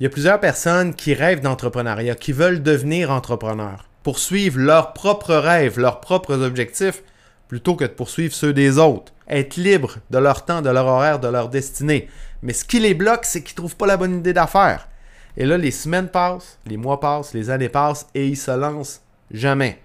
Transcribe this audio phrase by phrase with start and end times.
[0.00, 5.34] Il y a plusieurs personnes qui rêvent d'entrepreneuriat, qui veulent devenir entrepreneurs, poursuivre leurs propres
[5.34, 7.02] rêves, leurs propres objectifs,
[7.48, 9.12] plutôt que de poursuivre ceux des autres.
[9.28, 12.08] Être libre de leur temps, de leur horaire, de leur destinée.
[12.40, 14.88] Mais ce qui les bloque, c'est qu'ils ne trouvent pas la bonne idée d'affaires.
[15.36, 19.02] Et là, les semaines passent, les mois passent, les années passent et ils se lancent
[19.30, 19.82] jamais.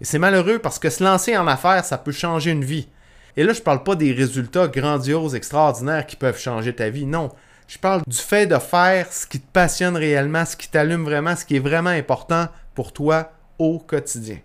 [0.00, 2.88] Et c'est malheureux parce que se lancer en affaires, ça peut changer une vie.
[3.36, 7.06] Et là, je ne parle pas des résultats grandioses, extraordinaires qui peuvent changer ta vie.
[7.06, 7.30] Non.
[7.72, 11.34] Je parle du fait de faire ce qui te passionne réellement, ce qui t'allume vraiment,
[11.34, 14.36] ce qui est vraiment important pour toi au quotidien.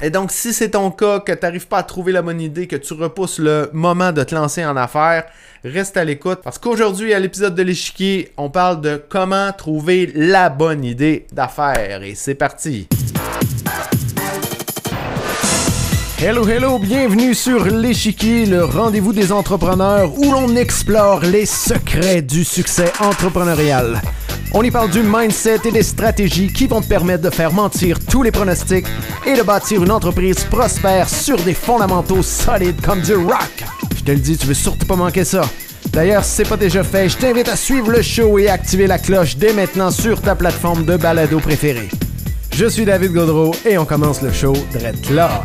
[0.00, 2.68] Et donc, si c'est ton cas, que tu n'arrives pas à trouver la bonne idée,
[2.68, 5.24] que tu repousses le moment de te lancer en affaires,
[5.64, 10.48] reste à l'écoute parce qu'aujourd'hui, à l'épisode de l'échiquier, on parle de comment trouver la
[10.48, 12.04] bonne idée d'affaires.
[12.04, 12.86] Et c'est parti!
[16.22, 22.44] Hello, hello, bienvenue sur l'échiquier, le rendez-vous des entrepreneurs où l'on explore les secrets du
[22.44, 24.00] succès entrepreneurial.
[24.52, 27.98] On y parle du mindset et des stratégies qui vont te permettre de faire mentir
[28.08, 28.86] tous les pronostics
[29.26, 33.64] et de bâtir une entreprise prospère sur des fondamentaux solides comme du rock.
[33.96, 35.42] Je te le dis, tu veux surtout pas manquer ça.
[35.90, 38.98] D'ailleurs, si c'est pas déjà fait, je t'invite à suivre le show et activer la
[38.98, 41.88] cloche dès maintenant sur ta plateforme de balado préférée.
[42.54, 45.44] Je suis David Godreau et on commence le show direct là.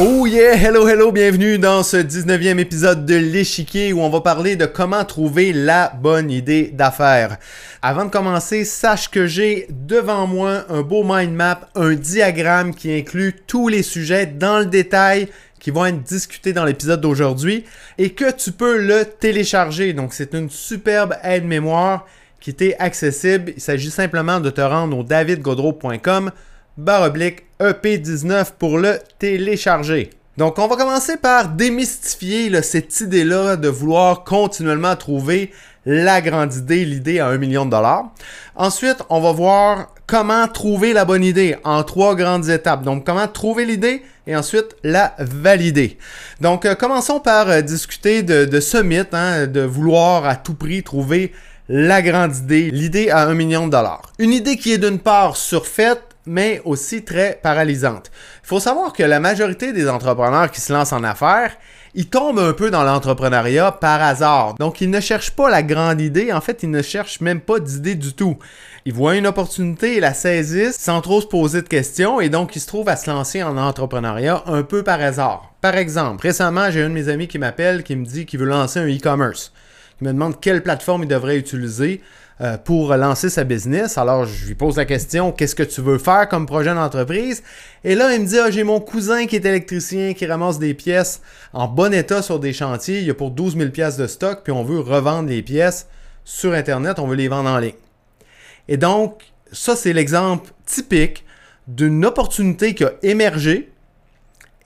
[0.00, 4.54] Oh yeah, hello hello, bienvenue dans ce 19e épisode de l'échiquier où on va parler
[4.54, 7.36] de comment trouver la bonne idée d'affaires.
[7.82, 12.94] Avant de commencer, sache que j'ai devant moi un beau mind map, un diagramme qui
[12.94, 15.26] inclut tous les sujets dans le détail
[15.58, 17.64] qui vont être discutés dans l'épisode d'aujourd'hui
[17.98, 19.94] et que tu peux le télécharger.
[19.94, 22.06] Donc c'est une superbe aide-mémoire
[22.40, 23.52] qui t'est accessible.
[23.56, 26.30] Il s'agit simplement de te rendre au davidgodreau.com
[26.76, 30.10] baroblique EP19 pour le télécharger.
[30.36, 35.50] Donc, on va commencer par démystifier cette idée-là de vouloir continuellement trouver
[35.84, 38.12] la grande idée, l'idée à un million de dollars.
[38.54, 42.82] Ensuite, on va voir comment trouver la bonne idée en trois grandes étapes.
[42.82, 45.98] Donc, comment trouver l'idée et ensuite la valider.
[46.40, 50.82] Donc, euh, commençons par euh, discuter de, ce mythe, hein, de vouloir à tout prix
[50.82, 51.32] trouver
[51.68, 54.12] la grande idée, l'idée à un million de dollars.
[54.18, 58.10] Une idée qui est d'une part surfaite, mais aussi très paralysante.
[58.44, 61.56] Il faut savoir que la majorité des entrepreneurs qui se lancent en affaires,
[61.94, 64.54] ils tombent un peu dans l'entrepreneuriat par hasard.
[64.54, 66.32] Donc, ils ne cherchent pas la grande idée.
[66.32, 68.38] En fait, ils ne cherchent même pas d'idée du tout.
[68.84, 72.56] Ils voient une opportunité et la saisissent sans trop se poser de questions et donc
[72.56, 75.52] ils se trouvent à se lancer en entrepreneuriat un peu par hasard.
[75.60, 78.46] Par exemple, récemment, j'ai un de mes amis qui m'appelle qui me dit qu'il veut
[78.46, 79.52] lancer un e-commerce.
[80.00, 82.00] Il me demande quelle plateforme il devrait utiliser.
[82.40, 83.98] Euh, pour lancer sa business.
[83.98, 87.42] Alors, je lui pose la question, qu'est-ce que tu veux faire comme projet d'entreprise?
[87.82, 90.72] Et là, il me dit, ah, j'ai mon cousin qui est électricien, qui ramasse des
[90.72, 91.20] pièces
[91.52, 93.00] en bon état sur des chantiers.
[93.00, 95.88] Il y a pour 12 000 pièces de stock, puis on veut revendre les pièces
[96.22, 97.74] sur Internet, on veut les vendre en ligne.
[98.68, 101.24] Et donc, ça, c'est l'exemple typique
[101.66, 103.72] d'une opportunité qui a émergé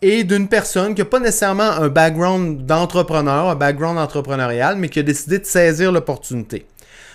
[0.03, 4.99] et d'une personne qui n'a pas nécessairement un background d'entrepreneur, un background entrepreneurial, mais qui
[4.99, 6.67] a décidé de saisir l'opportunité.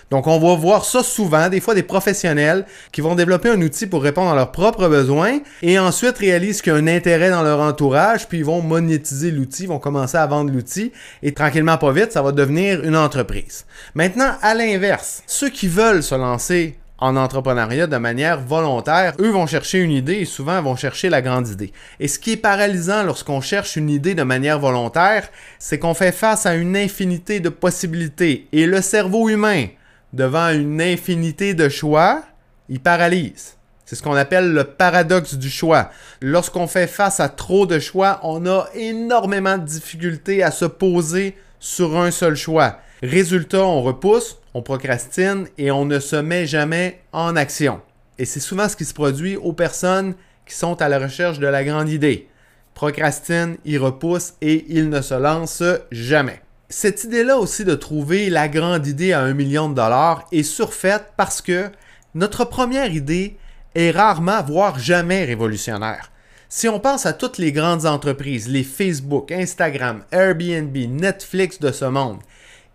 [0.10, 3.88] Donc, on va voir ça souvent, des fois des professionnels qui vont développer un outil
[3.88, 7.44] pour répondre à leurs propres besoins et ensuite réalisent qu'il y a un intérêt dans
[7.44, 11.92] leur entourage, puis ils vont monétiser l'outil, vont commencer à vendre l'outil et tranquillement, pas
[11.92, 13.66] vite, ça va devenir une entreprise.
[13.96, 19.46] Maintenant, à l'inverse, ceux qui veulent se lancer en entrepreneuriat de manière volontaire, eux vont
[19.46, 21.72] chercher une idée et souvent vont chercher la grande idée.
[22.00, 25.30] Et ce qui est paralysant lorsqu'on cherche une idée de manière volontaire,
[25.60, 28.48] c'est qu'on fait face à une infinité de possibilités.
[28.52, 29.68] Et le cerveau humain,
[30.14, 32.24] devant une infinité de choix,
[32.70, 33.56] il paralyse.
[33.86, 35.92] C'est ce qu'on appelle le paradoxe du choix.
[36.22, 41.38] Lorsqu'on fait face à trop de choix, on a énormément de difficultés à se poser
[41.60, 42.80] sur un seul choix.
[43.02, 47.80] Résultat, on repousse, on procrastine et on ne se met jamais en action.
[48.20, 50.16] Et c'est souvent ce qui se produit aux personnes
[50.46, 52.28] qui sont à la recherche de la grande idée.
[52.74, 58.50] Procrastinent, ils repoussent et ils ne se lancent jamais cette idée-là aussi de trouver la
[58.50, 61.70] grande idée à un million de dollars est surfaite parce que
[62.14, 63.38] notre première idée
[63.74, 66.12] est rarement, voire jamais révolutionnaire.
[66.50, 71.86] Si on pense à toutes les grandes entreprises, les Facebook, Instagram, Airbnb, Netflix de ce
[71.86, 72.20] monde,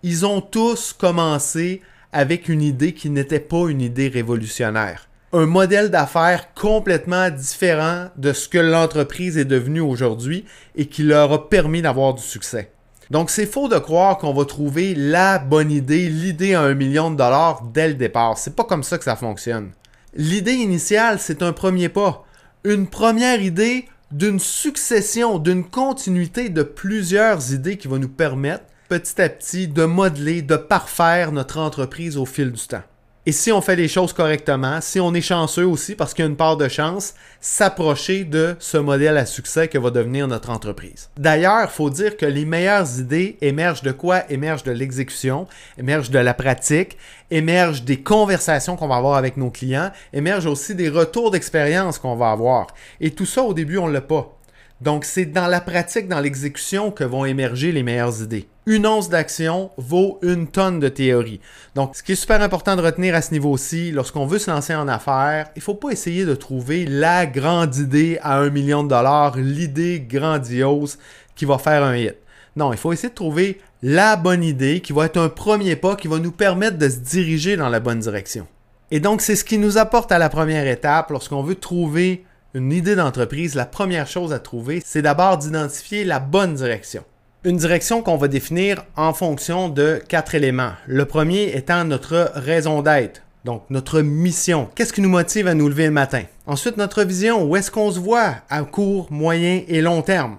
[0.03, 5.09] ils ont tous commencé avec une idée qui n'était pas une idée révolutionnaire.
[5.35, 10.45] Un modèle d'affaires complètement différent de ce que l'entreprise est devenue aujourd'hui
[10.77, 12.71] et qui leur a permis d'avoir du succès.
[13.13, 17.11] Donc, c'est faux de croire qu'on va trouver la bonne idée, l'idée à un million
[17.11, 18.39] de dollars dès le départ.
[18.39, 19.73] C'est pas comme ça que ça fonctionne.
[20.15, 22.25] L'idée initiale, c'est un premier pas.
[22.65, 29.21] Une première idée d'une succession, d'une continuité de plusieurs idées qui va nous permettre petit
[29.21, 32.81] à petit de modeler, de parfaire notre entreprise au fil du temps.
[33.25, 36.27] Et si on fait les choses correctement, si on est chanceux aussi, parce qu'il y
[36.27, 40.51] a une part de chance, s'approcher de ce modèle à succès que va devenir notre
[40.51, 41.09] entreprise.
[41.17, 44.29] D'ailleurs, il faut dire que les meilleures idées émergent de quoi?
[44.29, 45.47] Émergent de l'exécution,
[45.79, 46.99] émergent de la pratique,
[47.31, 52.17] émergent des conversations qu'on va avoir avec nos clients, émergent aussi des retours d'expérience qu'on
[52.17, 52.67] va avoir.
[53.01, 54.37] Et tout ça, au début, on ne l'a pas.
[54.83, 58.49] Donc, c'est dans la pratique, dans l'exécution que vont émerger les meilleures idées.
[58.67, 61.39] Une once d'action vaut une tonne de théorie.
[61.77, 64.75] Donc, ce qui est super important de retenir à ce niveau-ci, lorsqu'on veut se lancer
[64.75, 68.83] en affaires, il ne faut pas essayer de trouver la grande idée à un million
[68.83, 70.99] de dollars, l'idée grandiose
[71.37, 72.17] qui va faire un hit.
[72.57, 75.95] Non, il faut essayer de trouver la bonne idée qui va être un premier pas
[75.95, 78.49] qui va nous permettre de se diriger dans la bonne direction.
[78.91, 82.25] Et donc, c'est ce qui nous apporte à la première étape lorsqu'on veut trouver
[82.55, 87.03] une idée d'entreprise, la première chose à trouver, c'est d'abord d'identifier la bonne direction.
[87.45, 90.73] Une direction qu'on va définir en fonction de quatre éléments.
[90.87, 94.69] Le premier étant notre raison d'être, donc notre mission.
[94.75, 96.25] Qu'est-ce qui nous motive à nous lever le matin?
[96.47, 97.43] Ensuite, notre vision.
[97.43, 100.37] Où est-ce qu'on se voit à court, moyen et long terme?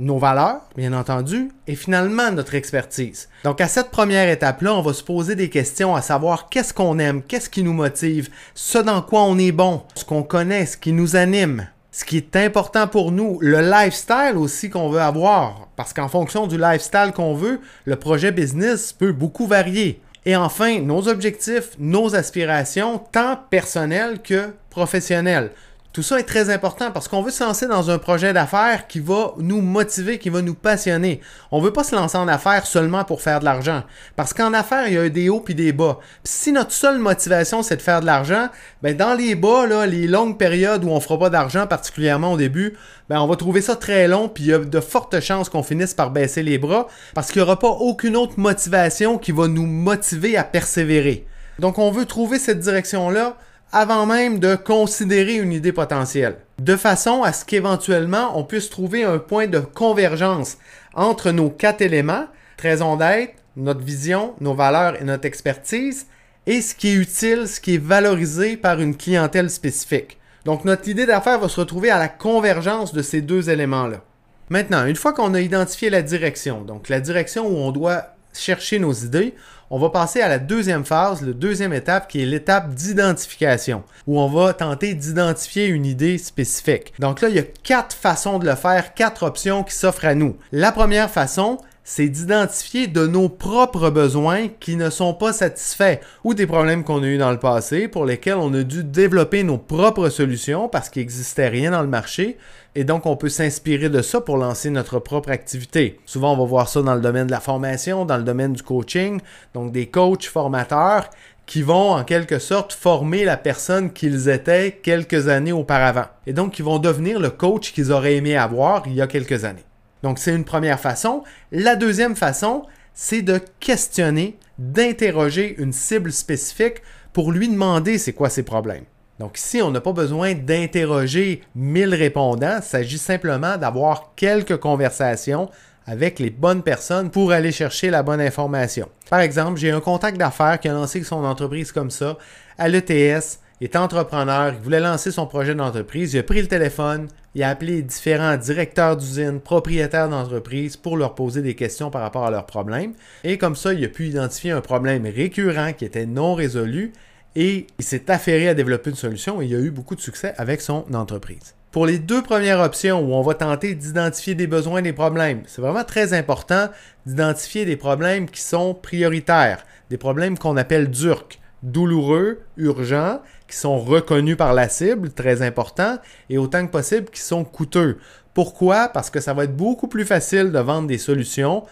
[0.00, 3.28] Nos valeurs, bien entendu, et finalement notre expertise.
[3.44, 6.98] Donc à cette première étape-là, on va se poser des questions à savoir qu'est-ce qu'on
[6.98, 10.78] aime, qu'est-ce qui nous motive, ce dans quoi on est bon, ce qu'on connaît, ce
[10.78, 15.68] qui nous anime, ce qui est important pour nous, le lifestyle aussi qu'on veut avoir,
[15.76, 20.00] parce qu'en fonction du lifestyle qu'on veut, le projet business peut beaucoup varier.
[20.24, 25.50] Et enfin, nos objectifs, nos aspirations, tant personnelles que professionnelles.
[25.92, 29.00] Tout ça est très important parce qu'on veut se lancer dans un projet d'affaires qui
[29.00, 31.20] va nous motiver, qui va nous passionner.
[31.50, 33.82] On veut pas se lancer en affaires seulement pour faire de l'argent.
[34.14, 35.98] Parce qu'en affaires, il y a des hauts puis des bas.
[36.22, 38.50] si notre seule motivation, c'est de faire de l'argent,
[38.82, 42.36] ben dans les bas, là, les longues périodes où on fera pas d'argent, particulièrement au
[42.36, 42.76] début,
[43.08, 45.64] ben on va trouver ça très long puis il y a de fortes chances qu'on
[45.64, 49.48] finisse par baisser les bras parce qu'il n'y aura pas aucune autre motivation qui va
[49.48, 51.26] nous motiver à persévérer.
[51.58, 53.36] Donc on veut trouver cette direction-là
[53.72, 59.04] avant même de considérer une idée potentielle, de façon à ce qu'éventuellement on puisse trouver
[59.04, 60.58] un point de convergence
[60.94, 62.26] entre nos quatre éléments,
[62.58, 66.06] raison d'être, notre vision, nos valeurs et notre expertise,
[66.46, 70.18] et ce qui est utile, ce qui est valorisé par une clientèle spécifique.
[70.44, 74.02] Donc notre idée d'affaires va se retrouver à la convergence de ces deux éléments-là.
[74.48, 78.78] Maintenant, une fois qu'on a identifié la direction, donc la direction où on doit chercher
[78.78, 79.34] nos idées,
[79.70, 84.20] on va passer à la deuxième phase, la deuxième étape qui est l'étape d'identification, où
[84.20, 86.92] on va tenter d'identifier une idée spécifique.
[86.98, 90.16] Donc là, il y a quatre façons de le faire, quatre options qui s'offrent à
[90.16, 90.36] nous.
[90.50, 91.58] La première façon,
[91.92, 97.02] c'est d'identifier de nos propres besoins qui ne sont pas satisfaits ou des problèmes qu'on
[97.02, 100.88] a eu dans le passé pour lesquels on a dû développer nos propres solutions parce
[100.88, 102.38] qu'il n'existait rien dans le marché
[102.76, 105.98] et donc on peut s'inspirer de ça pour lancer notre propre activité.
[106.06, 108.62] Souvent on va voir ça dans le domaine de la formation, dans le domaine du
[108.62, 109.20] coaching,
[109.52, 111.10] donc des coachs formateurs
[111.44, 116.06] qui vont en quelque sorte former la personne qu'ils étaient quelques années auparavant.
[116.24, 119.44] Et donc qui vont devenir le coach qu'ils auraient aimé avoir il y a quelques
[119.44, 119.64] années.
[120.02, 121.22] Donc, c'est une première façon.
[121.52, 122.64] La deuxième façon,
[122.94, 126.82] c'est de questionner, d'interroger une cible spécifique
[127.12, 128.84] pour lui demander c'est quoi ses problèmes.
[129.18, 135.50] Donc ici, on n'a pas besoin d'interroger 1000 répondants, il s'agit simplement d'avoir quelques conversations
[135.86, 138.88] avec les bonnes personnes pour aller chercher la bonne information.
[139.10, 142.16] Par exemple, j'ai un contact d'affaires qui a lancé son entreprise comme ça
[142.56, 146.48] à l'ETS il est entrepreneur, il voulait lancer son projet d'entreprise, il a pris le
[146.48, 152.00] téléphone, il a appelé différents directeurs d'usine, propriétaires d'entreprise pour leur poser des questions par
[152.00, 152.94] rapport à leurs problèmes.
[153.22, 156.92] Et comme ça, il a pu identifier un problème récurrent qui était non résolu
[157.36, 160.32] et il s'est affairé à développer une solution et il a eu beaucoup de succès
[160.38, 161.54] avec son entreprise.
[161.70, 165.60] Pour les deux premières options où on va tenter d'identifier des besoins des problèmes, c'est
[165.60, 166.70] vraiment très important
[167.04, 173.78] d'identifier des problèmes qui sont prioritaires, des problèmes qu'on appelle DURC, douloureux, urgents, qui sont
[173.78, 177.98] reconnus par la cible, très important, et autant que possible qui sont coûteux.
[178.32, 178.88] Pourquoi?
[178.88, 181.64] Parce que ça va être beaucoup plus facile de vendre des solutions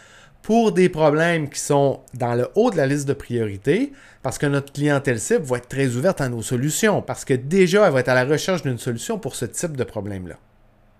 [0.42, 3.92] pour des problèmes qui sont dans le haut de la liste de priorité,
[4.22, 7.86] parce que notre clientèle cible va être très ouverte à nos solutions, parce que déjà,
[7.86, 10.36] elle va être à la recherche d'une solution pour ce type de problème-là.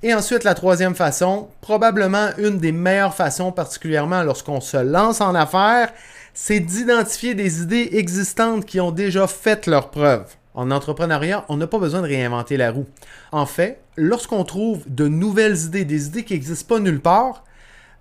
[0.02, 5.34] Et ensuite, la troisième façon, probablement une des meilleures façons, particulièrement lorsqu'on se lance en
[5.34, 5.92] affaires,
[6.34, 10.36] c'est d'identifier des idées existantes qui ont déjà fait leurs preuves.
[10.54, 12.86] En entrepreneuriat, on n'a pas besoin de réinventer la roue.
[13.32, 17.44] En fait, lorsqu'on trouve de nouvelles idées, des idées qui n'existent pas nulle part,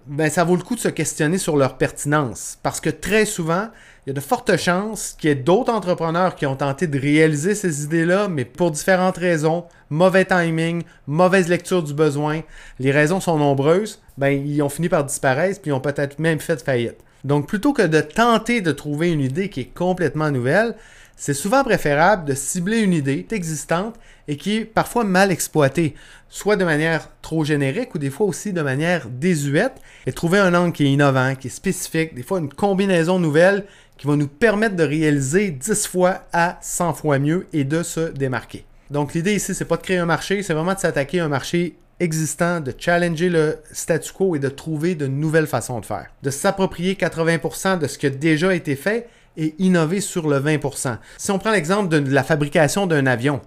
[0.08, 2.58] ben, ça vaut le coup de se questionner sur leur pertinence.
[2.63, 3.68] Parce que très souvent,
[4.06, 6.98] il y a de fortes chances qu'il y ait d'autres entrepreneurs qui ont tenté de
[6.98, 12.42] réaliser ces idées-là, mais pour différentes raisons, mauvais timing, mauvaise lecture du besoin,
[12.80, 16.39] les raisons sont nombreuses, ben, ils ont fini par disparaître, puis ils ont peut-être même
[16.39, 16.98] fait faillite.
[17.25, 20.75] Donc, plutôt que de tenter de trouver une idée qui est complètement nouvelle,
[21.18, 23.96] c'est souvent préférable de cibler une idée existante
[24.28, 25.96] et qui est parfois mal exploitée,
[26.30, 30.54] soit de manière trop générique ou des fois aussi de manière désuète, et trouver un
[30.54, 33.66] angle qui est innovant, qui est spécifique, des fois une combinaison nouvelle
[33.98, 38.12] qui va nous permettre de réaliser 10 fois à 100 fois mieux et de se
[38.12, 38.64] démarquer.
[38.92, 41.30] Donc l'idée ici, c'est pas de créer un marché, c'est vraiment de s'attaquer à un
[41.30, 46.08] marché existant, de challenger le statu quo et de trouver de nouvelles façons de faire.
[46.22, 50.98] De s'approprier 80% de ce qui a déjà été fait et innover sur le 20%.
[51.17, 53.41] Si on prend l'exemple de la fabrication d'un avion,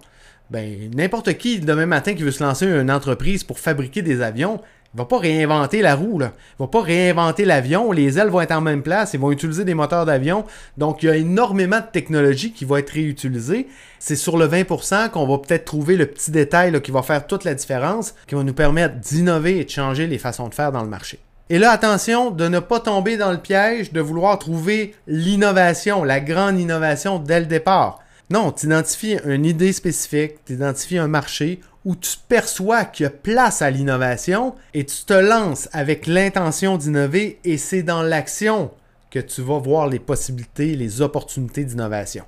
[0.49, 4.59] ben, n'importe qui demain matin qui veut se lancer une entreprise pour fabriquer des avions,
[4.93, 6.33] il va pas réinventer la roue, là.
[6.59, 7.93] Il va pas réinventer l'avion.
[7.93, 9.13] Les ailes vont être en même place.
[9.13, 10.43] Ils vont utiliser des moteurs d'avion.
[10.77, 13.67] Donc, il y a énormément de technologie qui va être réutilisée.
[13.99, 17.45] C'est sur le 20% qu'on va peut-être trouver le petit détail qui va faire toute
[17.45, 20.83] la différence, qui va nous permettre d'innover et de changer les façons de faire dans
[20.83, 21.19] le marché.
[21.51, 26.21] Et là, attention de ne pas tomber dans le piège de vouloir trouver l'innovation, la
[26.21, 27.99] grande innovation dès le départ.
[28.29, 33.07] Non, tu identifies une idée spécifique, tu identifies un marché où tu perçois qu'il y
[33.07, 38.71] a place à l'innovation et tu te lances avec l'intention d'innover et c'est dans l'action
[39.09, 42.23] que tu vas voir les possibilités, les opportunités d'innovation.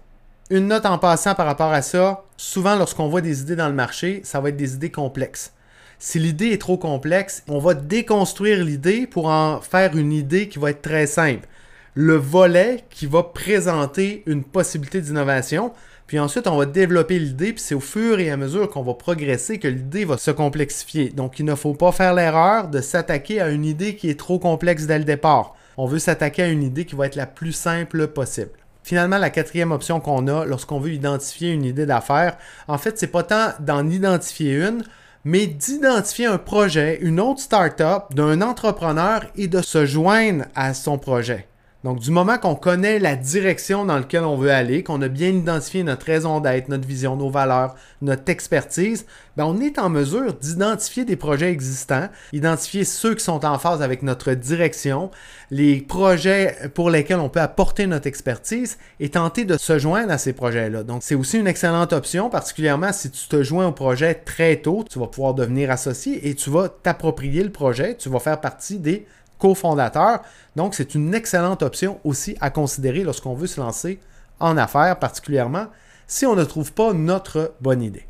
[0.50, 3.74] Une note en passant par rapport à ça, souvent lorsqu'on voit des idées dans le
[3.74, 5.54] marché, ça va être des idées complexes.
[6.06, 10.60] Si l'idée est trop complexe, on va déconstruire l'idée pour en faire une idée qui
[10.60, 11.48] va être très simple.
[11.94, 15.72] Le volet qui va présenter une possibilité d'innovation,
[16.06, 18.96] puis ensuite on va développer l'idée, puis c'est au fur et à mesure qu'on va
[18.96, 21.10] progresser que l'idée va se complexifier.
[21.10, 24.40] Donc il ne faut pas faire l'erreur de s'attaquer à une idée qui est trop
[24.40, 25.56] complexe dès le départ.
[25.78, 28.52] On veut s'attaquer à une idée qui va être la plus simple possible.
[28.84, 33.08] Finalement, la quatrième option qu'on a lorsqu'on veut identifier une idée d'affaires, en fait, c'est
[33.08, 34.84] pas tant d'en identifier une,
[35.24, 40.98] mais d'identifier un projet, une autre startup d'un entrepreneur et de se joindre à son
[40.98, 41.48] projet.
[41.84, 45.30] Donc, du moment qu'on connaît la direction dans laquelle on veut aller, qu'on a bien
[45.30, 50.34] identifié notre raison d'être, notre vision, nos valeurs, notre expertise, ben on est en mesure
[50.34, 55.12] d'identifier des projets existants, identifier ceux qui sont en phase avec notre direction,
[55.52, 60.18] les projets pour lesquels on peut apporter notre expertise et tenter de se joindre à
[60.18, 60.84] ces projets-là.
[60.84, 64.86] Donc, c'est aussi une excellente option, particulièrement si tu te joins au projet très tôt,
[64.90, 68.80] tu vas pouvoir devenir associé et tu vas t'approprier le projet, tu vas faire partie
[68.80, 69.06] des
[69.44, 70.22] cofondateur.
[70.56, 74.00] Donc, c'est une excellente option aussi à considérer lorsqu'on veut se lancer
[74.40, 75.68] en affaires, particulièrement
[76.08, 78.06] si on ne trouve pas notre bonne idée.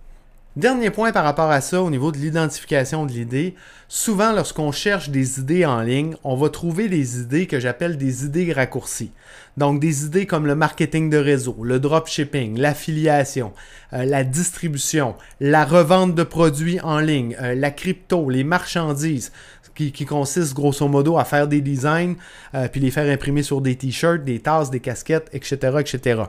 [0.55, 3.55] Dernier point par rapport à ça au niveau de l'identification de l'idée,
[3.87, 8.25] souvent lorsqu'on cherche des idées en ligne, on va trouver des idées que j'appelle des
[8.25, 9.11] idées raccourcies.
[9.57, 13.51] Donc des idées comme le marketing de réseau, le dropshipping, l'affiliation,
[13.93, 19.31] euh, la distribution, la revente de produits en ligne, euh, la crypto, les marchandises
[19.75, 22.15] qui, consiste grosso modo à faire des designs,
[22.53, 26.23] euh, puis les faire imprimer sur des t-shirts, des tasses, des casquettes, etc., etc.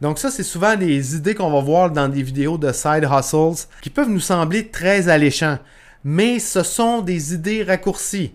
[0.00, 3.68] Donc ça, c'est souvent des idées qu'on va voir dans des vidéos de side hustles
[3.82, 5.58] qui peuvent nous sembler très alléchants,
[6.04, 8.34] mais ce sont des idées raccourcies.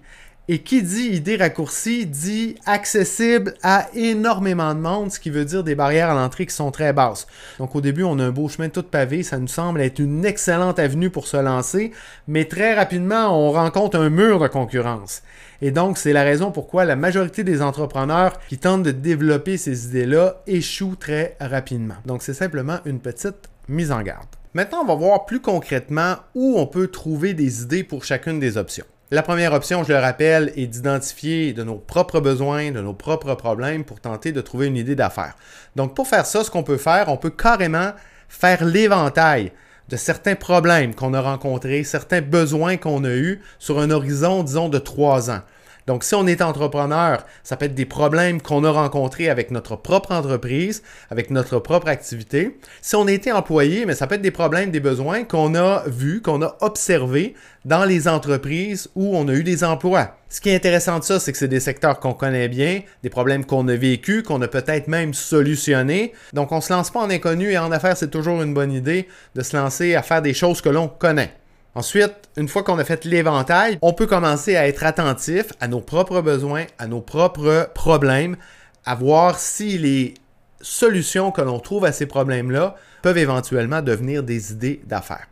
[0.51, 5.63] Et qui dit idée raccourcie dit accessible à énormément de monde, ce qui veut dire
[5.63, 7.27] des barrières à l'entrée qui sont très basses.
[7.59, 10.25] Donc au début, on a un beau chemin tout pavé, ça nous semble être une
[10.25, 11.91] excellente avenue pour se lancer,
[12.27, 15.21] mais très rapidement, on rencontre un mur de concurrence.
[15.61, 19.85] Et donc, c'est la raison pourquoi la majorité des entrepreneurs qui tentent de développer ces
[19.85, 21.97] idées-là échouent très rapidement.
[22.07, 24.25] Donc, c'est simplement une petite mise en garde.
[24.55, 28.57] Maintenant, on va voir plus concrètement où on peut trouver des idées pour chacune des
[28.57, 28.85] options.
[29.11, 33.33] La première option, je le rappelle, est d'identifier de nos propres besoins, de nos propres
[33.33, 35.35] problèmes pour tenter de trouver une idée d'affaires.
[35.75, 37.93] Donc pour faire ça, ce qu'on peut faire, on peut carrément
[38.27, 39.51] faire l'éventail
[39.89, 44.69] de certains problèmes qu'on a rencontrés, certains besoins qu'on a eus sur un horizon, disons,
[44.69, 45.41] de trois ans.
[45.89, 49.75] Donc, si on est entrepreneur, ça peut être des problèmes qu'on a rencontrés avec notre
[49.75, 52.59] propre entreprise, avec notre propre activité.
[52.83, 56.21] Si on était employé, mais ça peut être des problèmes, des besoins qu'on a vus,
[56.21, 57.33] qu'on a observés
[57.65, 60.15] dans les entreprises où on a eu des emplois.
[60.29, 63.09] Ce qui est intéressant de ça, c'est que c'est des secteurs qu'on connaît bien, des
[63.09, 66.13] problèmes qu'on a vécus, qu'on a peut-être même solutionnés.
[66.33, 68.73] Donc, on ne se lance pas en inconnu et en affaires, c'est toujours une bonne
[68.73, 71.31] idée de se lancer à faire des choses que l'on connaît.
[71.75, 75.81] Ensuite, une fois qu'on a fait l'éventail, on peut commencer à être attentif à nos
[75.81, 78.37] propres besoins, à nos propres problèmes,
[78.85, 80.15] à voir si les
[80.61, 85.27] solutions que l'on trouve à ces problèmes-là peuvent éventuellement devenir des idées d'affaires.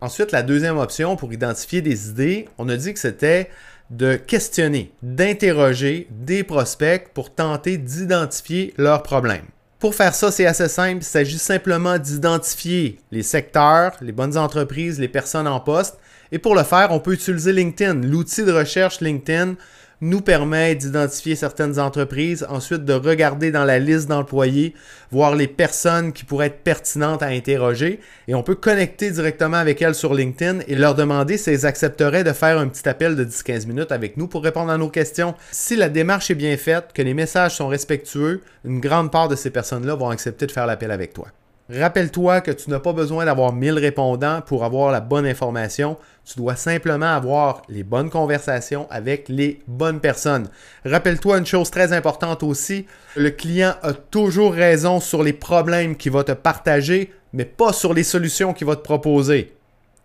[0.00, 3.48] Ensuite, la deuxième option pour identifier des idées, on a dit que c'était
[3.90, 9.46] de questionner, d'interroger des prospects pour tenter d'identifier leurs problèmes.
[9.78, 11.02] Pour faire ça, c'est assez simple.
[11.02, 15.98] Il s'agit simplement d'identifier les secteurs, les bonnes entreprises, les personnes en poste.
[16.32, 18.00] Et pour le faire, on peut utiliser LinkedIn.
[18.02, 19.54] L'outil de recherche LinkedIn
[20.00, 24.74] nous permet d'identifier certaines entreprises, ensuite de regarder dans la liste d'employés,
[25.10, 29.80] voir les personnes qui pourraient être pertinentes à interroger, et on peut connecter directement avec
[29.80, 33.66] elles sur LinkedIn et leur demander si accepteraient de faire un petit appel de 10-15
[33.66, 35.34] minutes avec nous pour répondre à nos questions.
[35.50, 39.36] Si la démarche est bien faite, que les messages sont respectueux, une grande part de
[39.36, 41.28] ces personnes-là vont accepter de faire l'appel avec toi.
[41.68, 45.96] Rappelle-toi que tu n'as pas besoin d'avoir 1000 répondants pour avoir la bonne information.
[46.24, 50.48] Tu dois simplement avoir les bonnes conversations avec les bonnes personnes.
[50.84, 56.12] Rappelle-toi une chose très importante aussi, le client a toujours raison sur les problèmes qu'il
[56.12, 59.52] va te partager, mais pas sur les solutions qu'il va te proposer.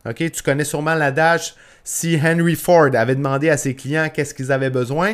[0.08, 1.53] Ok, Tu connais sûrement l'adage,
[1.84, 5.13] si Henry Ford avait demandé à ses clients qu'est-ce qu'ils avaient besoin,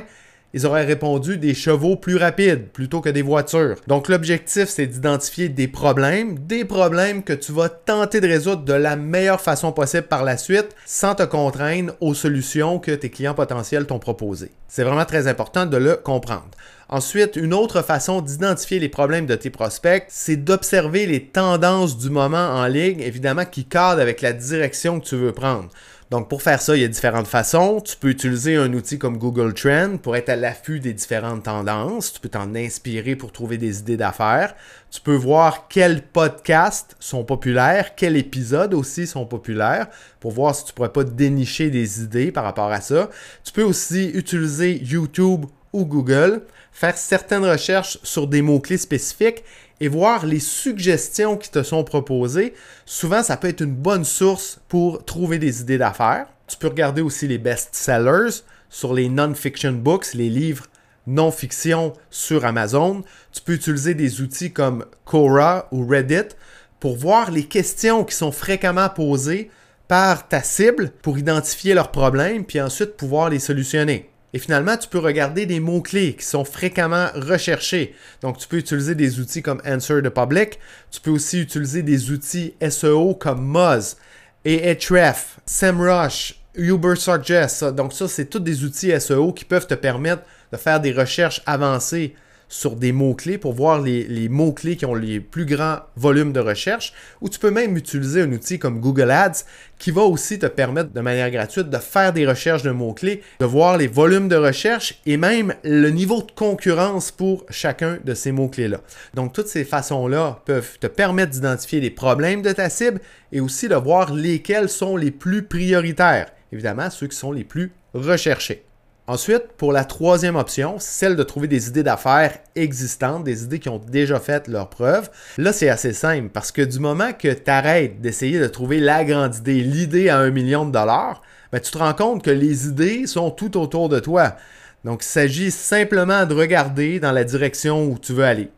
[0.54, 3.76] ils auraient répondu des chevaux plus rapides plutôt que des voitures.
[3.88, 8.74] Donc l'objectif, c'est d'identifier des problèmes, des problèmes que tu vas tenter de résoudre de
[8.74, 13.34] la meilleure façon possible par la suite, sans te contraindre aux solutions que tes clients
[13.34, 14.52] potentiels t'ont proposées.
[14.68, 16.50] C'est vraiment très important de le comprendre.
[16.90, 22.10] Ensuite, une autre façon d'identifier les problèmes de tes prospects, c'est d'observer les tendances du
[22.10, 25.70] moment en ligne, évidemment, qui cadrent avec la direction que tu veux prendre.
[26.12, 27.82] Donc, pour faire ça, il y a différentes façons.
[27.82, 32.14] Tu peux utiliser un outil comme Google Trend pour être à l'affût des différentes tendances.
[32.14, 34.56] Tu peux t'en inspirer pour trouver des idées d'affaires.
[34.90, 39.88] Tu peux voir quels podcasts sont populaires, quels épisodes aussi sont populaires
[40.22, 43.10] pour voir si tu pourrais pas dénicher des idées par rapport à ça.
[43.44, 46.44] Tu peux aussi utiliser YouTube ou Google,
[46.78, 49.44] faire certaines recherches sur des mots-clés spécifiques
[49.80, 52.54] et voir les suggestions qui te sont proposées.
[52.86, 56.28] Souvent, ça peut être une bonne source pour trouver des idées d'affaires.
[56.46, 60.68] Tu peux regarder aussi les best-sellers sur les non-fiction books, les livres
[61.08, 63.04] non-fiction sur Amazon.
[63.32, 66.36] Tu peux utiliser des outils comme Quora ou Reddit
[66.80, 69.50] pour voir les questions qui sont fréquemment posées
[69.88, 74.12] par ta cible pour identifier leurs problèmes puis ensuite pouvoir les solutionner.
[74.34, 77.96] Et finalement, tu peux regarder des mots-clés qui sont fréquemment recherchés.
[78.22, 80.60] Donc, tu peux utiliser des outils comme Answer the Public.
[80.92, 83.98] Tu peux aussi utiliser des outils SEO comme Moz,
[84.46, 87.64] Ahrefs, SEMrush, Ubersuggest.
[87.66, 91.42] Donc, ça, c'est tous des outils SEO qui peuvent te permettre de faire des recherches
[91.46, 92.16] avancées
[92.50, 96.94] sur des mots-clés pour voir les, mots-clés qui ont les plus grands volumes de recherche,
[97.22, 99.44] ou tu peux même utiliser un outil comme Google Ads
[99.80, 103.46] qui va aussi te permettre de manière gratuite de faire des recherches de mots-clés, de
[103.46, 108.32] voir les volumes de recherche et même le niveau de concurrence pour chacun de ces
[108.32, 108.82] mots-clés-là.
[109.14, 113.00] Donc toutes ces façons-là peuvent te permettre d'identifier les problèmes de ta cible
[113.32, 116.32] et aussi de voir lesquels sont les plus prioritaires.
[116.52, 118.67] Évidemment, ceux qui sont les plus recherchés.
[119.10, 123.70] Ensuite, pour la troisième option, celle de trouver des idées d'affaires existantes, des idées qui
[123.70, 125.10] ont déjà fait leur preuve.
[125.38, 129.06] Là, c'est assez simple parce que du moment que tu arrêtes d'essayer de trouver la
[129.06, 131.22] grande idée, l'idée à un million de dollars,
[131.54, 134.36] ben, tu te rends compte que les idées sont tout autour de toi.
[134.84, 138.50] Donc, il s'agit simplement de regarder dans la direction où tu veux aller,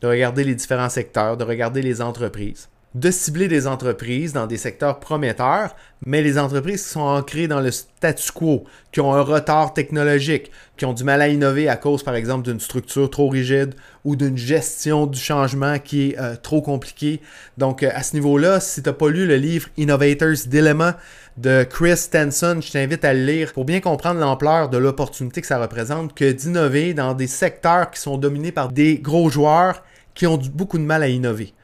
[0.00, 4.56] de regarder les différents secteurs, de regarder les entreprises de cibler des entreprises dans des
[4.56, 9.20] secteurs prometteurs, mais les entreprises qui sont ancrées dans le statu quo, qui ont un
[9.20, 13.28] retard technologique, qui ont du mal à innover à cause, par exemple, d'une structure trop
[13.28, 17.20] rigide ou d'une gestion du changement qui est euh, trop compliquée.
[17.56, 20.98] Donc, euh, à ce niveau-là, si tu n'as pas lu le livre Innovators Dilemma
[21.36, 25.46] de Chris Stenson, je t'invite à le lire pour bien comprendre l'ampleur de l'opportunité que
[25.46, 29.84] ça représente que d'innover dans des secteurs qui sont dominés par des gros joueurs
[30.14, 31.54] qui ont beaucoup de mal à innover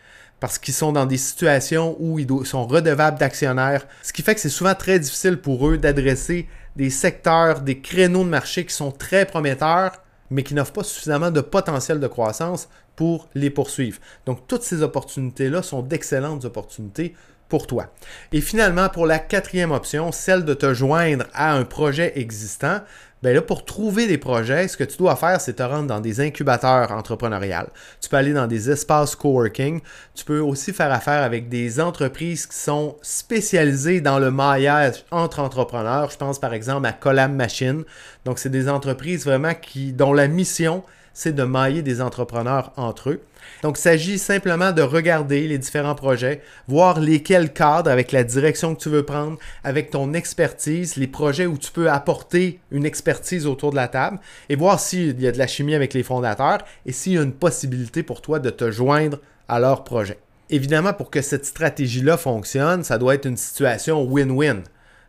[0.45, 4.43] parce qu'ils sont dans des situations où ils sont redevables d'actionnaires, ce qui fait que
[4.43, 8.93] c'est souvent très difficile pour eux d'adresser des secteurs, des créneaux de marché qui sont
[8.93, 13.99] très prometteurs, mais qui n'offrent pas suffisamment de potentiel de croissance pour les poursuivre.
[14.27, 17.15] Donc toutes ces opportunités-là sont d'excellentes opportunités
[17.49, 17.95] pour toi.
[18.31, 22.81] Et finalement, pour la quatrième option, celle de te joindre à un projet existant,
[23.25, 26.21] ben pour trouver des projets, ce que tu dois faire, c'est te rendre dans des
[26.21, 27.69] incubateurs entrepreneuriales.
[28.03, 29.81] Tu peux aller dans des espaces coworking.
[30.15, 35.41] Tu peux aussi faire affaire avec des entreprises qui sont spécialisées dans le maillage entre
[35.41, 36.11] entrepreneurs.
[36.11, 37.85] Je pense par exemple à Collab Machine.
[38.27, 40.83] Donc, c'est des entreprises vraiment qui, dont la mission,
[41.15, 43.23] c'est de mailler des entrepreneurs entre eux.
[43.63, 48.75] Donc, il s'agit simplement de regarder les différents projets, voir lesquels cadrent avec la direction
[48.75, 53.47] que tu veux prendre, avec ton expertise, les projets où tu peux apporter une expertise
[53.47, 56.59] autour de la table et voir s'il y a de la chimie avec les fondateurs
[56.87, 60.19] et s'il y a une possibilité pour toi de te joindre à leur projet.
[60.51, 64.63] Évidemment, pour que cette stratégie-là fonctionne, ça doit être une situation win-win.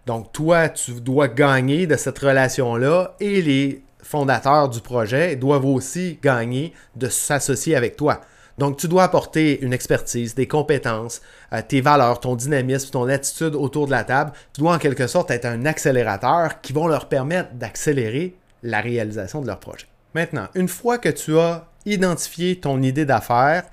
[0.05, 6.19] Donc toi, tu dois gagner de cette relation-là et les fondateurs du projet doivent aussi
[6.21, 8.21] gagner de s'associer avec toi.
[8.57, 13.55] Donc, tu dois apporter une expertise, des compétences, euh, tes valeurs, ton dynamisme, ton attitude
[13.55, 14.31] autour de la table.
[14.53, 19.41] Tu dois en quelque sorte être un accélérateur qui vont leur permettre d'accélérer la réalisation
[19.41, 19.87] de leur projet.
[20.13, 23.63] Maintenant, une fois que tu as identifié ton idée d'affaires,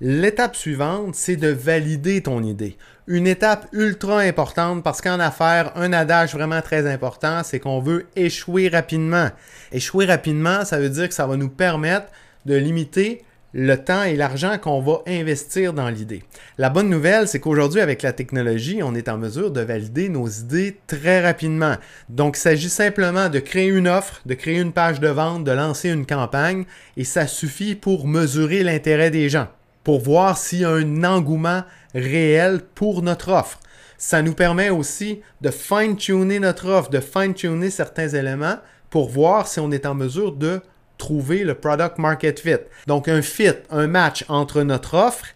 [0.00, 2.76] l'étape suivante, c'est de valider ton idée.
[3.08, 8.06] Une étape ultra importante parce qu'en affaires, un adage vraiment très important, c'est qu'on veut
[8.14, 9.28] échouer rapidement.
[9.72, 12.06] Échouer rapidement, ça veut dire que ça va nous permettre
[12.46, 16.22] de limiter le temps et l'argent qu'on va investir dans l'idée.
[16.58, 20.28] La bonne nouvelle, c'est qu'aujourd'hui, avec la technologie, on est en mesure de valider nos
[20.28, 21.74] idées très rapidement.
[22.08, 25.50] Donc, il s'agit simplement de créer une offre, de créer une page de vente, de
[25.50, 26.64] lancer une campagne,
[26.96, 29.48] et ça suffit pour mesurer l'intérêt des gens,
[29.84, 33.60] pour voir s'il y a un engouement réel pour notre offre.
[33.98, 38.56] Ça nous permet aussi de fine-tuner notre offre, de fine-tuner certains éléments
[38.90, 40.60] pour voir si on est en mesure de
[40.98, 42.56] trouver le product market fit.
[42.86, 45.26] Donc un fit, un match entre notre offre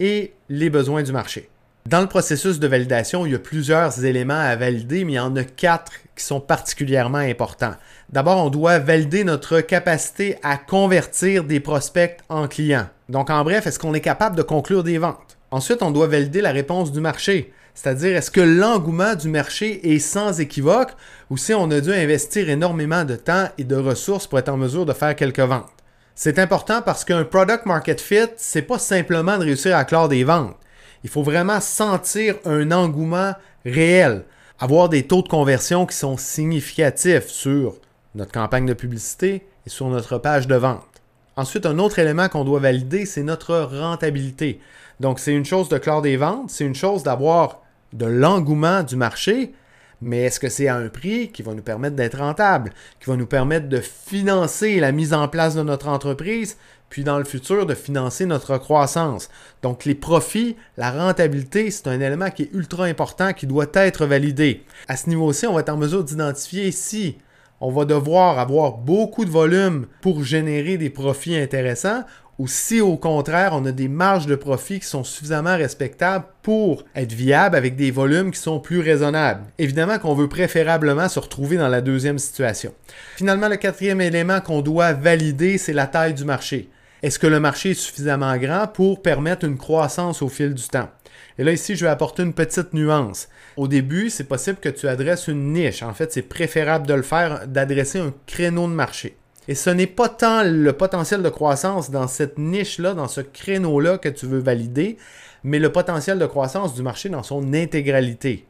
[0.00, 1.48] et les besoins du marché.
[1.86, 5.20] Dans le processus de validation, il y a plusieurs éléments à valider, mais il y
[5.20, 7.74] en a quatre qui sont particulièrement importants.
[8.08, 12.88] D'abord, on doit valider notre capacité à convertir des prospects en clients.
[13.10, 15.36] Donc, en bref, est-ce qu'on est capable de conclure des ventes?
[15.54, 17.52] Ensuite, on doit valider la réponse du marché.
[17.74, 20.90] C'est-à-dire, est-ce que l'engouement du marché est sans équivoque
[21.30, 24.56] ou si on a dû investir énormément de temps et de ressources pour être en
[24.56, 25.70] mesure de faire quelques ventes?
[26.16, 30.24] C'est important parce qu'un product market fit, c'est pas simplement de réussir à clore des
[30.24, 30.56] ventes.
[31.04, 34.24] Il faut vraiment sentir un engouement réel,
[34.58, 37.76] avoir des taux de conversion qui sont significatifs sur
[38.16, 40.82] notre campagne de publicité et sur notre page de vente.
[41.36, 44.60] Ensuite, un autre élément qu'on doit valider, c'est notre rentabilité.
[45.00, 48.96] Donc, c'est une chose de clore des ventes, c'est une chose d'avoir de l'engouement du
[48.96, 49.54] marché,
[50.00, 53.16] mais est-ce que c'est à un prix qui va nous permettre d'être rentable, qui va
[53.16, 56.56] nous permettre de financer la mise en place de notre entreprise,
[56.90, 59.30] puis dans le futur de financer notre croissance?
[59.62, 64.06] Donc les profits, la rentabilité, c'est un élément qui est ultra important, qui doit être
[64.06, 64.64] validé.
[64.88, 67.16] À ce niveau-ci, on va être en mesure d'identifier si
[67.60, 72.02] on va devoir avoir beaucoup de volume pour générer des profits intéressants
[72.38, 76.84] ou si au contraire on a des marges de profit qui sont suffisamment respectables pour
[76.94, 79.44] être viables avec des volumes qui sont plus raisonnables.
[79.58, 82.74] Évidemment qu'on veut préférablement se retrouver dans la deuxième situation.
[83.16, 86.68] Finalement, le quatrième élément qu'on doit valider, c'est la taille du marché.
[87.02, 90.88] Est-ce que le marché est suffisamment grand pour permettre une croissance au fil du temps?
[91.38, 93.28] Et là, ici, je vais apporter une petite nuance.
[93.56, 95.82] Au début, c'est possible que tu adresses une niche.
[95.82, 99.16] En fait, c'est préférable de le faire, d'adresser un créneau de marché.
[99.46, 103.98] Et ce n'est pas tant le potentiel de croissance dans cette niche-là, dans ce créneau-là
[103.98, 104.96] que tu veux valider,
[105.42, 108.46] mais le potentiel de croissance du marché dans son intégralité.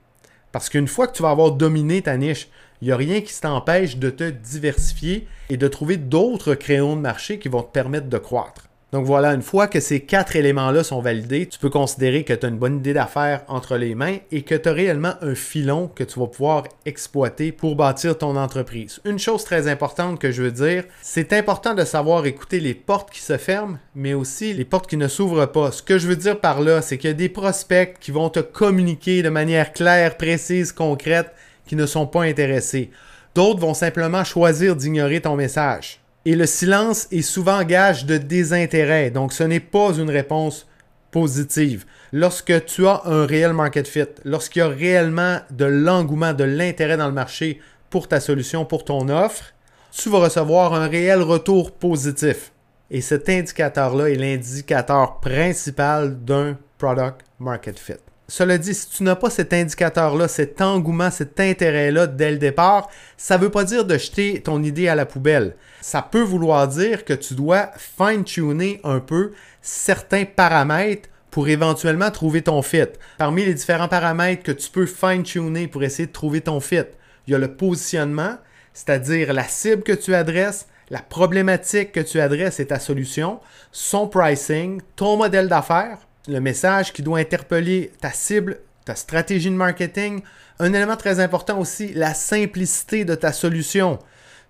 [0.52, 2.48] Parce qu'une fois que tu vas avoir dominé ta niche,
[2.80, 7.00] il n'y a rien qui t'empêche de te diversifier et de trouver d'autres créneaux de
[7.00, 8.68] marché qui vont te permettre de croître.
[8.94, 12.46] Donc voilà, une fois que ces quatre éléments-là sont validés, tu peux considérer que tu
[12.46, 15.88] as une bonne idée d'affaires entre les mains et que tu as réellement un filon
[15.88, 19.00] que tu vas pouvoir exploiter pour bâtir ton entreprise.
[19.04, 23.11] Une chose très importante que je veux dire, c'est important de savoir écouter les portes
[23.11, 25.72] qui se ferment, mais aussi les portes qui ne s'ouvrent pas.
[25.72, 28.30] Ce que je veux dire par là, c'est qu'il y a des prospects qui vont
[28.30, 31.33] te communiquer de manière claire, précise, concrète,
[31.66, 32.92] qui ne sont pas intéressés.
[33.35, 35.98] D'autres vont simplement choisir d'ignorer ton message.
[36.26, 40.66] Et le silence est souvent gage de désintérêt, donc ce n'est pas une réponse
[41.10, 41.84] positive.
[42.12, 46.96] Lorsque tu as un réel market fit, lorsqu'il y a réellement de l'engouement, de l'intérêt
[46.96, 47.60] dans le marché
[47.90, 49.52] pour ta solution, pour ton offre,
[49.92, 52.52] tu vas recevoir un réel retour positif.
[52.90, 57.94] Et cet indicateur-là est l'indicateur principal d'un product market fit.
[58.26, 62.88] Cela dit, si tu n'as pas cet indicateur-là, cet engouement, cet intérêt-là dès le départ,
[63.18, 65.56] ça ne veut pas dire de jeter ton idée à la poubelle.
[65.82, 72.40] Ça peut vouloir dire que tu dois fine-tuner un peu certains paramètres pour éventuellement trouver
[72.40, 72.87] ton fit.
[73.18, 76.84] Parmi les différents paramètres que tu peux fine-tuner pour essayer de trouver ton fit,
[77.26, 78.38] il y a le positionnement,
[78.72, 84.08] c'est-à-dire la cible que tu adresses, la problématique que tu adresses et ta solution, son
[84.08, 90.22] pricing, ton modèle d'affaires, le message qui doit interpeller ta cible, ta stratégie de marketing.
[90.58, 93.98] Un élément très important aussi, la simplicité de ta solution.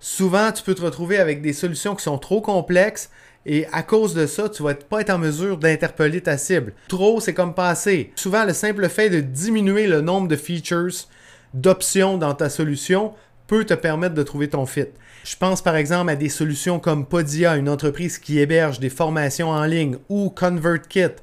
[0.00, 3.10] Souvent, tu peux te retrouver avec des solutions qui sont trop complexes
[3.46, 6.72] et à cause de ça, tu vas pas être en mesure d'interpeller ta cible.
[6.88, 8.12] Trop, c'est comme passer.
[8.16, 11.08] Souvent, le simple fait de diminuer le nombre de features,
[11.52, 13.12] d'options dans ta solution
[13.46, 14.86] peut te permettre de trouver ton fit.
[15.24, 19.50] Je pense par exemple à des solutions comme Podia, une entreprise qui héberge des formations
[19.50, 21.16] en ligne, ou ConvertKit,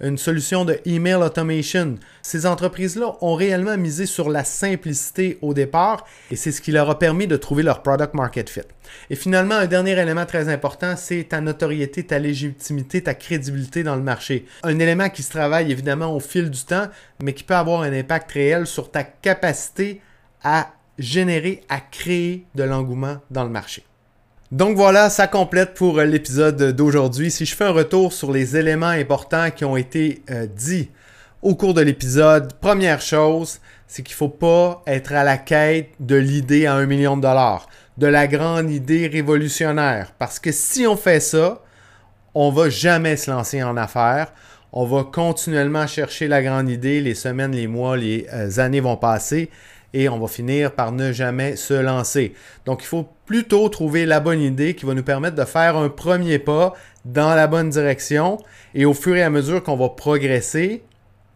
[0.00, 1.96] une solution de email automation.
[2.22, 6.88] Ces entreprises-là ont réellement misé sur la simplicité au départ et c'est ce qui leur
[6.88, 8.60] a permis de trouver leur product market fit.
[9.10, 13.96] Et finalement, un dernier élément très important, c'est ta notoriété, ta légitimité, ta crédibilité dans
[13.96, 14.46] le marché.
[14.62, 16.86] Un élément qui se travaille évidemment au fil du temps,
[17.22, 20.00] mais qui peut avoir un impact réel sur ta capacité
[20.42, 23.87] à générer, à créer de l'engouement dans le marché.
[24.50, 27.30] Donc voilà, ça complète pour euh, l'épisode d'aujourd'hui.
[27.30, 30.88] Si je fais un retour sur les éléments importants qui ont été euh, dits
[31.42, 35.90] au cours de l'épisode, première chose, c'est qu'il ne faut pas être à la quête
[36.00, 40.12] de l'idée à un million de dollars, de la grande idée révolutionnaire.
[40.18, 41.62] Parce que si on fait ça,
[42.34, 44.32] on va jamais se lancer en affaires.
[44.72, 47.02] On va continuellement chercher la grande idée.
[47.02, 49.50] Les semaines, les mois, les euh, années vont passer
[49.94, 52.34] et on va finir par ne jamais se lancer.
[52.66, 55.88] Donc, il faut plutôt trouver la bonne idée qui va nous permettre de faire un
[55.88, 56.74] premier pas
[57.04, 58.38] dans la bonne direction
[58.74, 60.82] et au fur et à mesure qu'on va progresser,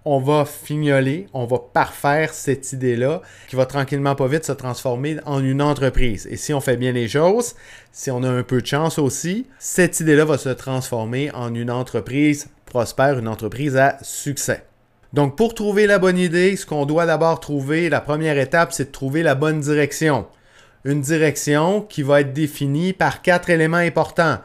[0.04, 5.18] on va fignoler, on va parfaire cette idée-là qui va tranquillement pas vite se transformer
[5.26, 6.26] en une entreprise.
[6.30, 7.54] Et si on fait bien les choses,
[7.92, 11.70] si on a un peu de chance aussi, cette idée-là va se transformer en une
[11.70, 14.64] entreprise prospère, une entreprise à succès.
[15.12, 18.87] Donc, pour trouver la bonne idée, ce qu'on doit d'abord trouver, la première étape, c'est
[18.87, 20.27] de trouver la bonne direction.
[20.85, 24.38] Une direction qui va être définie par quatre éléments importants.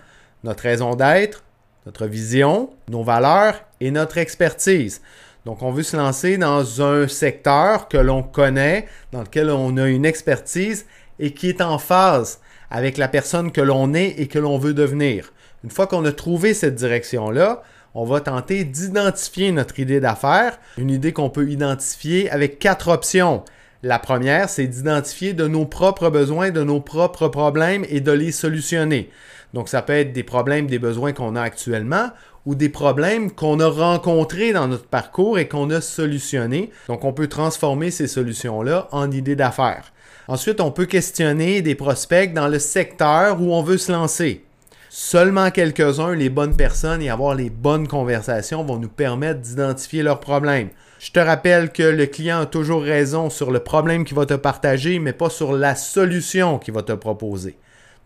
[0.43, 1.43] Notre raison d'être,
[1.85, 5.01] notre vision, nos valeurs et notre expertise.
[5.45, 9.87] Donc, on veut se lancer dans un secteur que l'on connaît, dans lequel on a
[9.87, 10.85] une expertise
[11.17, 14.73] et qui est en phase avec la personne que l'on est et que l'on veut
[14.73, 15.31] devenir.
[15.63, 17.63] Une fois qu'on a trouvé cette direction-là,
[17.97, 23.43] on va tenter d'identifier notre idée d'affaires, une idée qu'on peut identifier avec quatre options.
[23.81, 28.31] La première, c'est d'identifier de nos propres besoins, de nos propres problèmes et de les
[28.31, 29.09] solutionner.
[29.55, 32.11] Donc, ça peut être des problèmes, des besoins qu'on a actuellement
[32.45, 36.69] ou des problèmes qu'on a rencontrés dans notre parcours et qu'on a solutionnés.
[36.87, 39.91] Donc, on peut transformer ces solutions-là en idées d'affaires.
[40.27, 44.46] Ensuite, on peut questionner des prospects dans le secteur où on veut se lancer.
[44.89, 50.21] Seulement quelques-uns, les bonnes personnes et avoir les bonnes conversations vont nous permettre d'identifier leurs
[50.21, 50.69] problèmes.
[50.99, 54.33] Je te rappelle que le client a toujours raison sur le problème qu'il va te
[54.33, 57.57] partager, mais pas sur la solution qu'il va te proposer.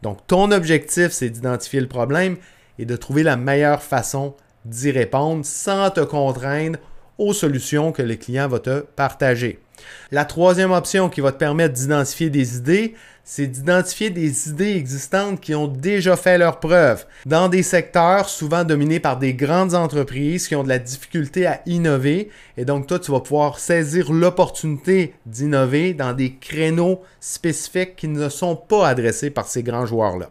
[0.01, 2.37] Donc, ton objectif, c'est d'identifier le problème
[2.79, 6.79] et de trouver la meilleure façon d'y répondre sans te contraindre
[7.17, 9.59] aux solutions que le client va te partager.
[10.11, 15.39] La troisième option qui va te permettre d'identifier des idées, c'est d'identifier des idées existantes
[15.39, 20.47] qui ont déjà fait leurs preuves dans des secteurs souvent dominés par des grandes entreprises
[20.47, 22.29] qui ont de la difficulté à innover.
[22.57, 28.27] Et donc, toi, tu vas pouvoir saisir l'opportunité d'innover dans des créneaux spécifiques qui ne
[28.27, 30.29] sont pas adressés par ces grands joueurs-là.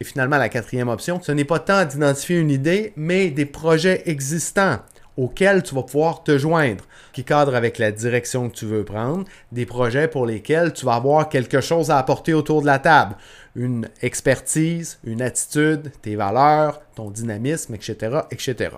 [0.00, 4.02] Et finalement, la quatrième option, ce n'est pas tant d'identifier une idée, mais des projets
[4.06, 4.78] existants
[5.16, 9.24] auxquels tu vas pouvoir te joindre, qui cadrent avec la direction que tu veux prendre,
[9.50, 13.16] des projets pour lesquels tu vas avoir quelque chose à apporter autour de la table,
[13.54, 18.70] une expertise, une attitude, tes valeurs, ton dynamisme, etc., etc.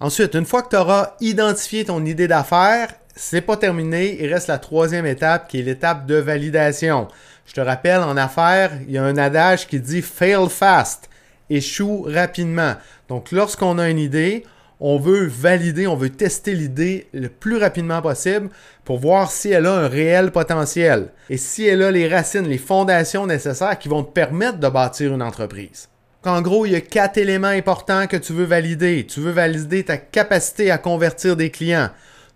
[0.00, 4.46] Ensuite, une fois que tu auras identifié ton idée d'affaires, c'est pas terminé, il reste
[4.46, 7.08] la troisième étape qui est l'étape de validation.
[7.46, 11.08] Je te rappelle, en affaires, il y a un adage qui dit fail fast,
[11.50, 12.74] échoue rapidement.
[13.08, 14.44] Donc, lorsqu'on a une idée,
[14.80, 18.48] on veut valider, on veut tester l'idée le plus rapidement possible
[18.84, 22.58] pour voir si elle a un réel potentiel et si elle a les racines, les
[22.58, 25.88] fondations nécessaires qui vont te permettre de bâtir une entreprise.
[26.24, 29.06] En gros, il y a quatre éléments importants que tu veux valider.
[29.06, 31.90] Tu veux valider ta capacité à convertir des clients.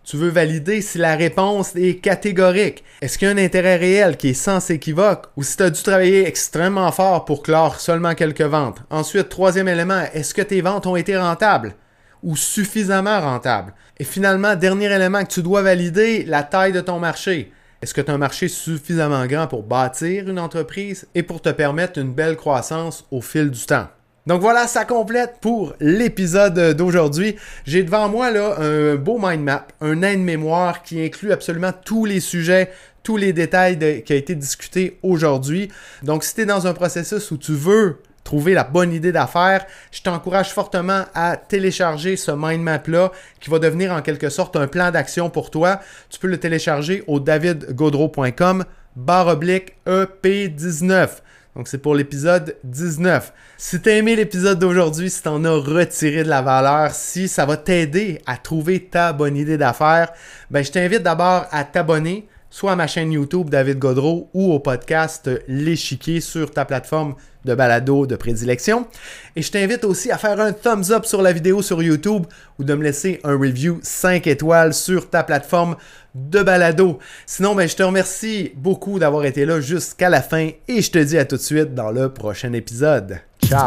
[0.05, 2.83] Tu veux valider si la réponse est catégorique.
[3.01, 5.71] Est-ce qu'il y a un intérêt réel qui est sans équivoque ou si tu as
[5.71, 8.83] dû travailler extrêmement fort pour clore seulement quelques ventes?
[8.91, 11.75] Ensuite, troisième élément, est-ce que tes ventes ont été rentables?
[12.23, 13.75] Ou suffisamment rentable.
[13.99, 17.53] Et finalement, dernier élément que tu dois valider, la taille de ton marché.
[17.83, 21.49] Est-ce que tu as un marché suffisamment grand pour bâtir une entreprise et pour te
[21.49, 23.89] permettre une belle croissance au fil du temps?
[24.25, 27.35] Donc voilà, ça complète pour l'épisode d'aujourd'hui.
[27.65, 32.21] J'ai devant moi là un beau mind map, un aide-mémoire qui inclut absolument tous les
[32.21, 32.71] sujets,
[33.03, 35.73] tous les détails qui ont été discutés aujourd'hui.
[36.05, 39.67] Donc si tu es dans un processus où tu veux trouver la bonne idée d'affaires,
[39.91, 44.67] je t'encourage fortement à télécharger ce mind map-là qui va devenir en quelque sorte un
[44.67, 45.81] plan d'action pour toi.
[46.11, 48.65] Tu peux le télécharger au davidgodreau.com
[48.97, 51.09] barre oblique EP19.
[51.55, 53.33] Donc c'est pour l'épisode 19.
[53.59, 57.29] Si tu as aimé l'épisode d'aujourd'hui, si tu en as retiré de la valeur, si
[57.29, 60.13] ça va t'aider à trouver ta bonne idée d'affaires,
[60.51, 64.61] ben je t'invite d'abord à t'abonner soit à ma chaîne YouTube David Godreau ou au
[64.61, 67.15] podcast L'échiquier sur ta plateforme
[67.47, 68.87] de balado de prédilection.
[69.35, 72.27] Et je t'invite aussi à faire un thumbs up sur la vidéo sur YouTube
[72.59, 75.77] ou de me laisser un review 5 étoiles sur ta plateforme
[76.15, 76.99] de balado.
[77.25, 80.99] Sinon, ben, je te remercie beaucoup d'avoir été là jusqu'à la fin et je te
[80.99, 83.19] dis à tout de suite dans le prochain épisode.
[83.43, 83.67] Ciao!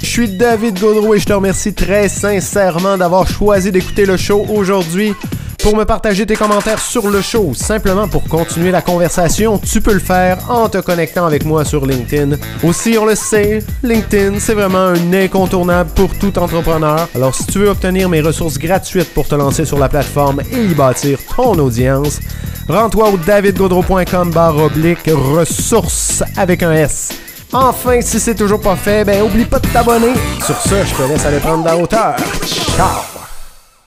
[0.00, 4.46] Je suis David Gaudreau et je te remercie très sincèrement d'avoir choisi d'écouter le show
[4.48, 5.14] aujourd'hui.
[5.68, 9.92] Pour me partager tes commentaires sur le show, simplement pour continuer la conversation, tu peux
[9.92, 12.38] le faire en te connectant avec moi sur LinkedIn.
[12.62, 17.06] Aussi, on le sait, LinkedIn, c'est vraiment un incontournable pour tout entrepreneur.
[17.14, 20.64] Alors, si tu veux obtenir mes ressources gratuites pour te lancer sur la plateforme et
[20.64, 22.18] y bâtir ton audience,
[22.66, 27.10] rends-toi au davidgaudreau.com barre oblique ressources avec un S.
[27.52, 30.14] Enfin, si c'est toujours pas fait, ben oublie pas de t'abonner.
[30.46, 32.16] Sur ce, je te laisse aller prendre de la hauteur.
[32.74, 33.17] Ciao!